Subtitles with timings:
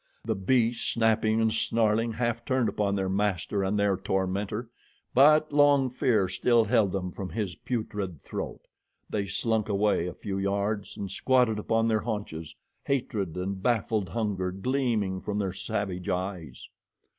[0.25, 4.67] The beasts, snapping and snarling, half turned upon their master and their tormentor,
[5.13, 8.61] but long fear still held them from his putrid throat.
[9.11, 14.51] They slunk away a few yards and squatted upon their haunches, hatred and baffled hunger
[14.51, 16.67] gleaming from their savage eyes.